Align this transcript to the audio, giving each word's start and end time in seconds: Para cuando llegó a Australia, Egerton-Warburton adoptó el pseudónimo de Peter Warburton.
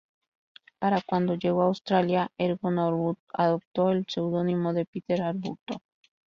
Para 0.79 0.99
cuando 1.05 1.35
llegó 1.35 1.61
a 1.61 1.65
Australia, 1.65 2.31
Egerton-Warburton 2.39 3.23
adoptó 3.33 3.91
el 3.91 4.07
pseudónimo 4.07 4.73
de 4.73 4.87
Peter 4.87 5.21
Warburton. 5.21 5.77